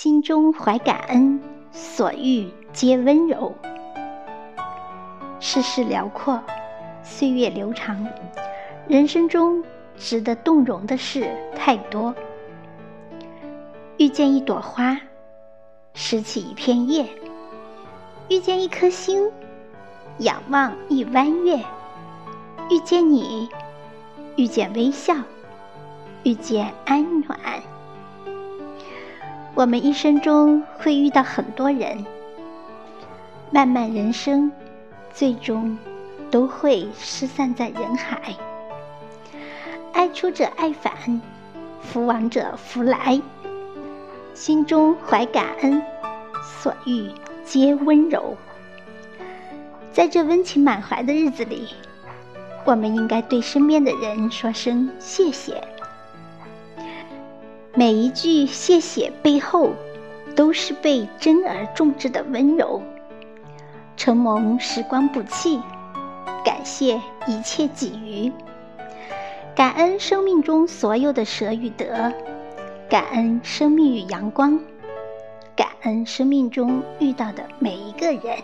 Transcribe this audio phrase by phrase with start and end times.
[0.00, 3.52] 心中怀感恩，所遇皆温柔。
[5.40, 6.40] 世事辽阔，
[7.02, 8.06] 岁月流长，
[8.86, 9.60] 人生中
[9.96, 12.14] 值得动容的事太多。
[13.96, 14.96] 遇见一朵花，
[15.94, 17.04] 拾起一片叶；
[18.28, 19.28] 遇见一颗星，
[20.18, 21.58] 仰望一弯月；
[22.70, 23.48] 遇见你，
[24.36, 25.12] 遇见微笑，
[26.22, 27.36] 遇见安暖。
[29.58, 32.06] 我们一生中会遇到很多人，
[33.50, 34.52] 漫漫人生，
[35.12, 35.76] 最终
[36.30, 38.36] 都会失散在人海。
[39.92, 41.20] 爱出者爱返，
[41.80, 43.20] 福往者福来。
[44.32, 45.82] 心中怀感恩，
[46.40, 47.10] 所遇
[47.44, 48.36] 皆温柔。
[49.92, 51.66] 在这温情满怀的日子里，
[52.64, 55.60] 我们应该对身边的人说声谢谢。
[57.78, 59.70] 每一句谢谢背后，
[60.34, 62.82] 都是被珍而重之的温柔。
[63.96, 65.60] 承蒙时光不弃，
[66.44, 68.32] 感谢一切给予，
[69.54, 72.12] 感恩生命中所有的舍与得，
[72.90, 74.58] 感恩生命与阳光，
[75.54, 78.38] 感恩生命中遇到的每一个人。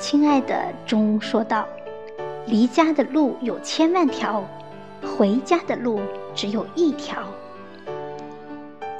[0.00, 1.64] 亲爱的钟说道
[2.44, 4.44] ：“离家的路有千万条。”
[5.02, 6.00] 回家的路
[6.34, 7.22] 只有一条。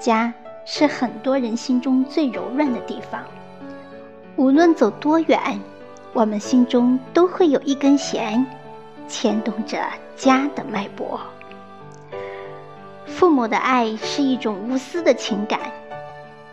[0.01, 0.33] 家
[0.65, 3.23] 是很多人心中最柔软的地方，
[4.37, 5.61] 无论走多远，
[6.13, 8.47] 我们心中都会有一根弦，
[9.09, 9.79] 牵动着
[10.17, 11.21] 家的脉搏。
[13.07, 15.61] 父母的爱是一种无私的情感，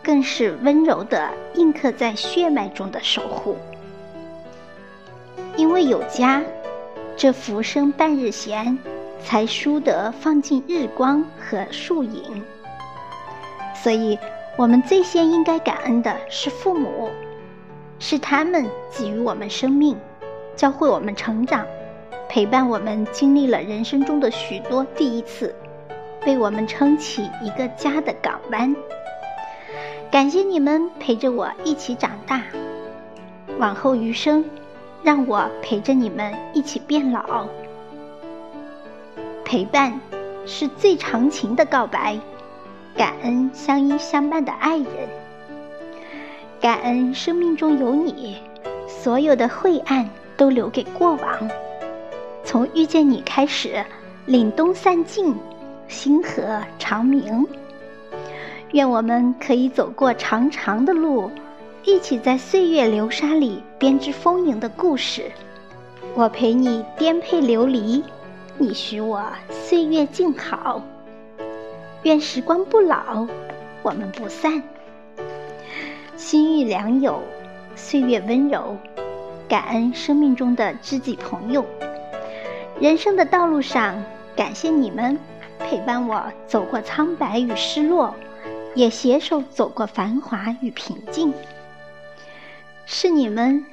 [0.02, 3.56] 更是温柔的印刻在血脉中的守护。
[5.56, 6.42] 因为有家，
[7.16, 8.76] 这浮生半日闲。
[9.22, 12.42] 才输得放进日光和树影，
[13.74, 14.18] 所以，
[14.56, 17.10] 我们最先应该感恩的是父母，
[17.98, 19.96] 是他们给予我们生命，
[20.56, 21.66] 教会我们成长，
[22.28, 25.54] 陪伴我们经历了人生中的许多第一次，
[26.26, 28.74] 为我们撑起一个家的港湾。
[30.10, 32.42] 感谢你们陪着我一起长大，
[33.58, 34.44] 往后余生，
[35.02, 37.46] 让我陪着你们一起变老。
[39.48, 39.98] 陪伴
[40.44, 42.18] 是最长情的告白，
[42.94, 44.86] 感恩相依相伴的爱人，
[46.60, 48.36] 感恩生命中有你，
[48.86, 50.06] 所有的晦暗
[50.36, 51.50] 都留给过往。
[52.44, 53.82] 从遇见你开始，
[54.26, 55.34] 凛冬散尽，
[55.88, 57.46] 星河长明。
[58.72, 61.30] 愿我们可以走过长长的路，
[61.84, 65.32] 一起在岁月流沙里编织丰盈的故事。
[66.14, 68.04] 我陪你颠沛流离。
[68.60, 70.82] 你许我岁月静好，
[72.02, 73.24] 愿时光不老，
[73.82, 74.60] 我们不散。
[76.16, 77.22] 心遇良友，
[77.76, 78.76] 岁月温柔，
[79.48, 81.64] 感恩生命中的知己朋友。
[82.80, 84.02] 人生的道路上，
[84.34, 85.16] 感谢你们
[85.60, 88.12] 陪伴我走过苍白与失落，
[88.74, 91.32] 也携手走过繁华与平静。
[92.86, 93.64] 是你们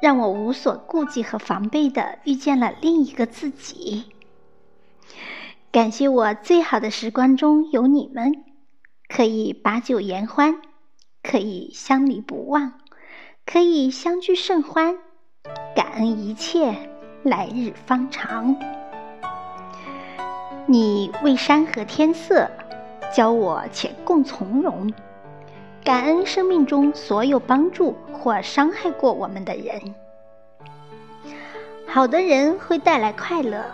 [0.00, 4.06] 让我无所顾忌和防备的遇见了另一个自己。
[5.72, 8.32] 感谢我最好的时光中有你们，
[9.08, 10.60] 可以把酒言欢，
[11.22, 12.72] 可以相离不忘，
[13.46, 14.98] 可以相聚甚欢。
[15.76, 16.74] 感恩一切
[17.22, 18.56] 来日方长。
[20.66, 22.50] 你为山河添色，
[23.14, 24.92] 教我且共从容。
[25.84, 29.94] 感恩生命中所有帮助或伤害过我们的人。
[31.86, 33.64] 好的人会带来快乐。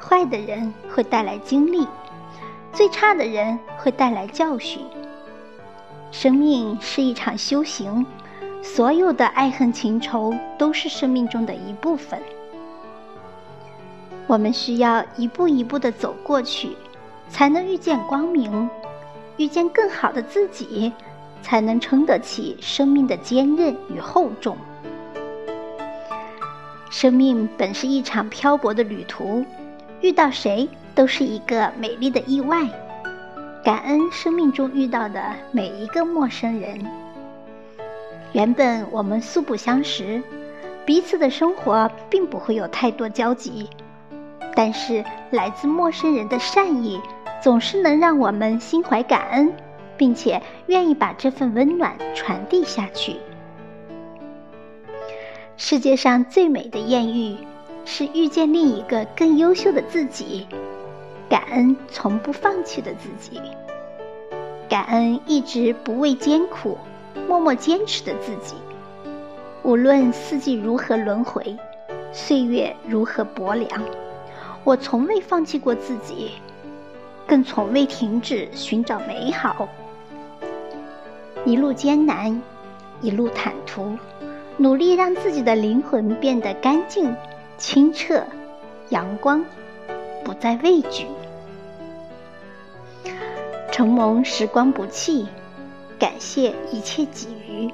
[0.00, 1.86] 坏的人会带来经历，
[2.72, 4.84] 最差的人会带来教训。
[6.10, 8.04] 生命是一场修行，
[8.62, 12.20] 所有的爱恨情仇都是生命中的一部分。
[14.26, 16.76] 我们需要一步一步的走过去，
[17.28, 18.68] 才能遇见光明，
[19.36, 20.92] 遇见更好的自己，
[21.42, 24.56] 才能撑得起生命的坚韧与厚重。
[26.90, 29.44] 生命本是一场漂泊的旅途。
[30.00, 32.66] 遇到谁都是一个美丽的意外，
[33.62, 36.78] 感恩生命中遇到的每一个陌生人。
[38.32, 40.22] 原本我们素不相识，
[40.86, 43.68] 彼此的生活并不会有太多交集，
[44.54, 47.00] 但是来自陌生人的善意，
[47.42, 49.52] 总是能让我们心怀感恩，
[49.98, 53.16] 并且愿意把这份温暖传递下去。
[55.58, 57.36] 世界上最美的艳遇。
[57.84, 60.46] 是遇见另一个更优秀的自己，
[61.28, 63.40] 感恩从不放弃的自己，
[64.68, 66.78] 感恩一直不畏艰苦、
[67.28, 68.56] 默默坚持的自己。
[69.62, 71.56] 无论四季如何轮回，
[72.12, 73.68] 岁月如何薄凉，
[74.64, 76.32] 我从未放弃过自己，
[77.26, 79.68] 更从未停止寻找美好。
[81.44, 82.40] 一路艰难，
[83.00, 83.96] 一路坦途，
[84.56, 87.14] 努力让自己的灵魂变得干净、
[87.60, 88.24] 清澈、
[88.88, 89.44] 阳光，
[90.24, 91.06] 不再畏惧。
[93.70, 95.28] 承蒙时光不弃，
[95.98, 97.70] 感谢一切给予。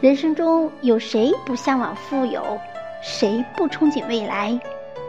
[0.00, 2.56] 人生中有谁不向往富有？
[3.02, 4.58] 谁不憧憬未来？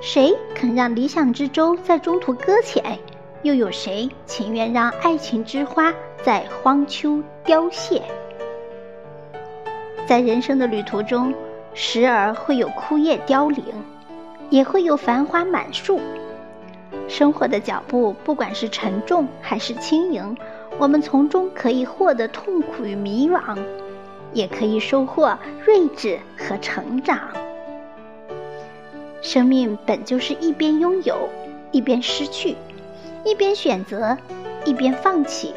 [0.01, 2.97] 谁肯让理想之舟在中途搁浅？
[3.43, 5.93] 又有谁情愿让爱情之花
[6.23, 8.01] 在荒丘凋谢？
[10.07, 11.31] 在人生的旅途中，
[11.79, 13.63] 时而会有枯叶凋零，
[14.49, 16.01] 也会有繁花满树。
[17.07, 20.35] 生活的脚步，不管是沉重还是轻盈，
[20.79, 23.39] 我们从中可以获得痛苦与迷惘。
[24.33, 27.19] 也可以收获睿智和成长。
[29.21, 31.29] 生命本就是一边拥有，
[31.71, 32.55] 一边失去；
[33.23, 34.17] 一边选择，
[34.65, 35.53] 一边放弃。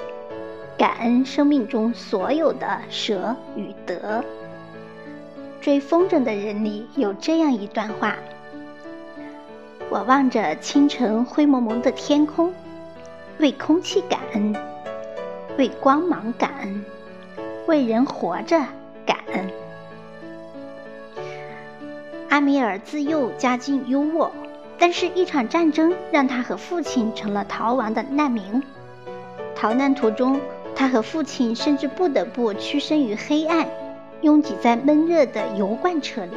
[0.77, 4.23] 感恩生命中所有的舍与得。
[5.61, 8.17] 追风筝的人里有这样一段话：
[9.91, 12.55] 我望着清晨灰蒙蒙的天空，
[13.39, 14.57] 为空气感恩，
[15.59, 16.85] 为光芒感恩。
[17.67, 18.59] 为人活着
[19.07, 19.49] 感恩。
[22.29, 24.31] 阿米尔自幼家境优渥，
[24.77, 28.63] 但是，一场战争让他和父亲成了逃亡的难民。
[29.55, 30.41] 逃难途中，
[30.75, 33.69] 他和父亲甚至不得不屈身于黑暗，
[34.23, 36.33] 拥挤在闷热的油罐车里。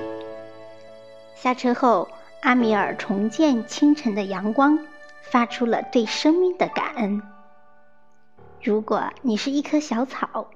[1.35, 2.07] 下车后，
[2.41, 4.79] 阿米尔重见清晨的阳光，
[5.21, 7.21] 发出了对生命的感恩。
[8.61, 10.47] 如果你是一棵小草，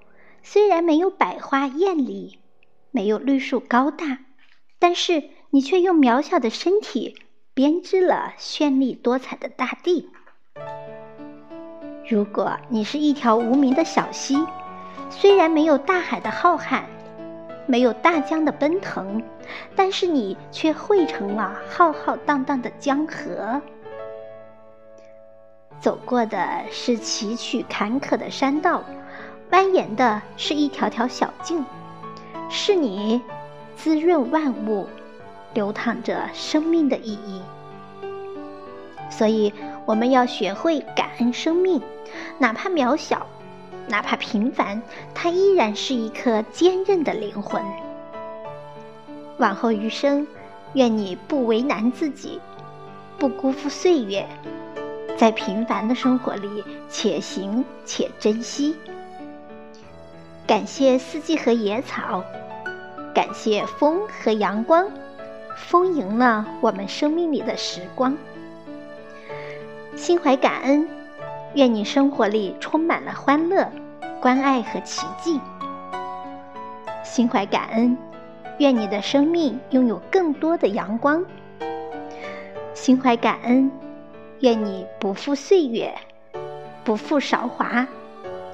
[0.43, 2.39] 虽然没有百花艳丽，
[2.91, 4.19] 没有绿树高大，
[4.79, 7.17] 但是你却用渺小的身体
[7.53, 10.09] 编织了绚丽多彩的大地。
[12.07, 14.37] 如果你是一条无名的小溪，
[15.09, 16.83] 虽然没有大海的浩瀚，
[17.67, 19.21] 没有大江的奔腾，
[19.75, 23.61] 但是你却汇成了浩浩荡荡的江河。
[25.79, 28.83] 走过的是崎岖坎坷的山道。
[29.49, 31.63] 蜿蜒的是一条条小径，
[32.49, 33.21] 是你
[33.77, 34.87] 滋润万物，
[35.53, 37.41] 流淌着生命的意义。
[39.09, 39.53] 所以，
[39.85, 41.81] 我们要学会感恩生命，
[42.37, 43.25] 哪怕渺小，
[43.87, 44.81] 哪怕平凡，
[45.13, 47.63] 它依然是一颗坚韧的灵魂。
[49.37, 50.27] 往后余生，
[50.73, 52.41] 愿你不为难自己，
[53.17, 54.27] 不辜负岁月，
[55.17, 58.75] 在平凡的生活里，且行且珍惜。
[60.45, 62.23] 感谢四季和野草，
[63.13, 64.89] 感谢风和阳光，
[65.55, 68.17] 丰盈了我们生命里的时光。
[69.95, 70.87] 心怀感恩，
[71.57, 73.67] 愿你生活里充满了欢乐、
[74.21, 75.41] 关爱和奇迹。
[77.03, 77.97] 心怀感恩，
[78.59, 81.25] 愿你的生命拥有更多的阳光。
[82.75, 83.71] 心怀感恩，
[84.41, 85.91] 愿你不负岁月，
[86.83, 87.87] 不负韶华，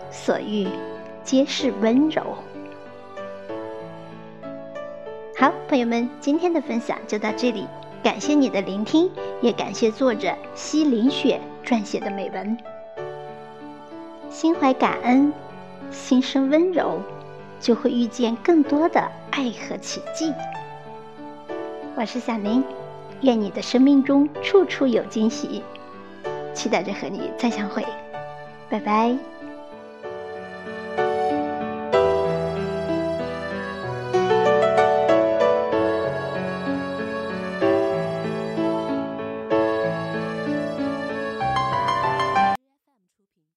[0.09, 0.65] 所遇。
[1.25, 2.23] 皆是温柔。
[5.37, 7.67] 好，朋友们，今天的分享就到这里，
[8.01, 12.57] 感谢你的聆听，也感谢作者西林雪撰写的美文。
[14.33, 15.31] 心怀感恩，
[15.91, 16.99] 心生温柔，
[17.59, 18.99] 就会遇见更多的
[19.29, 20.33] 爱和奇迹。
[21.95, 22.63] 我是小林，
[23.21, 25.61] 愿你的生命中处处有惊喜，
[26.51, 27.85] 期待着和你再相会，
[28.71, 29.15] 拜拜。